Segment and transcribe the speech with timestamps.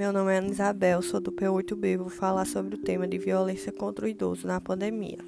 [0.00, 3.18] meu nome é Ana Isabel, sou do P8B e vou falar sobre o tema de
[3.18, 5.18] violência contra o idoso na pandemia.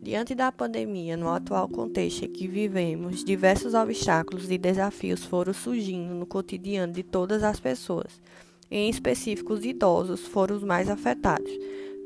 [0.00, 6.14] Diante da pandemia, no atual contexto em que vivemos, diversos obstáculos e desafios foram surgindo
[6.14, 8.22] no cotidiano de todas as pessoas.
[8.70, 11.52] Em específico, os idosos foram os mais afetados,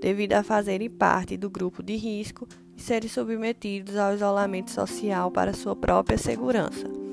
[0.00, 5.52] devido a fazerem parte do grupo de risco e serem submetidos ao isolamento social para
[5.52, 7.03] sua própria segurança.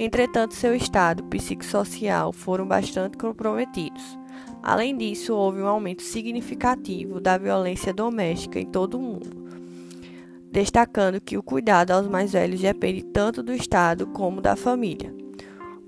[0.00, 4.16] Entretanto, seu estado psicossocial foram bastante comprometidos.
[4.62, 9.28] Além disso, houve um aumento significativo da violência doméstica em todo o mundo,
[10.52, 15.12] destacando que o cuidado aos mais velhos depende tanto do Estado como da família.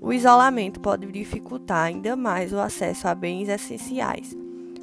[0.01, 4.35] O isolamento pode dificultar ainda mais o acesso a bens essenciais,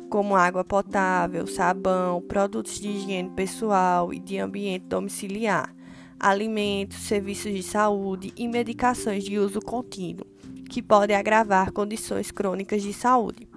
[0.08, 5.76] como água potável, sabão, produtos de higiene pessoal e de ambiente domiciliar
[6.18, 10.26] alimentos, serviços de saúde e medicações de uso contínuo,
[10.68, 13.48] que podem agravar condições crônicas de saúde.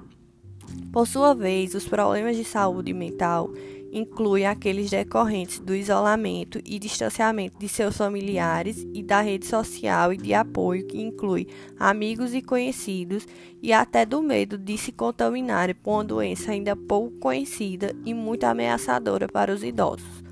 [0.92, 3.52] Por sua vez, os problemas de saúde mental
[3.92, 10.18] incluem aqueles decorrentes do isolamento e distanciamento de seus familiares e da rede social e
[10.18, 13.28] de apoio, que inclui amigos e conhecidos,
[13.62, 18.46] e até do medo de se contaminarem por uma doença ainda pouco conhecida e muito
[18.46, 20.31] ameaçadora para os idosos.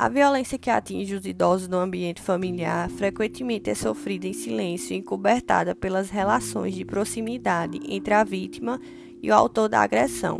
[0.00, 4.98] A violência que atinge os idosos no ambiente familiar frequentemente é sofrida em silêncio e
[4.98, 8.80] encobertada pelas relações de proximidade entre a vítima
[9.20, 10.38] e o autor da agressão.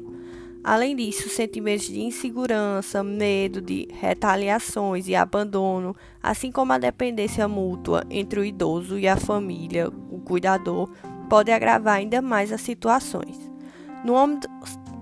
[0.62, 5.92] Além disso, sentimentos de insegurança, medo de retaliações e abandono,
[6.23, 10.89] assim como a dependência mútua entre o idoso e a família, o cuidador,
[11.29, 13.36] podem agravar ainda mais as situações.
[14.05, 14.48] No âmbito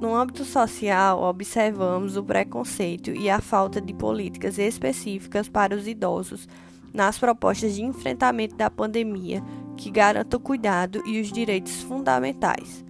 [0.01, 6.49] no âmbito social, observamos o preconceito e a falta de políticas específicas para os idosos
[6.93, 9.43] nas propostas de enfrentamento da pandemia
[9.77, 12.85] que garantam o cuidado e os direitos fundamentais.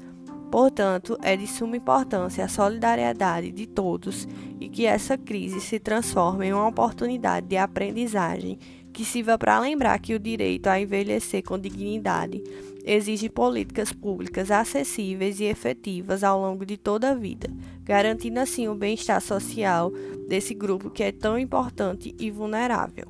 [0.51, 4.27] Portanto, é de suma importância a solidariedade de todos
[4.61, 8.59] e que essa crise se transforme em uma oportunidade de aprendizagem
[8.97, 12.43] que sirva para lembrar que o direito a envelhecer com dignidade
[12.83, 17.51] exige políticas públicas acessíveis e efetivas ao longo de toda a vida,
[17.85, 19.93] garantindo assim o bem-estar social
[20.27, 23.07] desse grupo que é tão importante e vulnerável.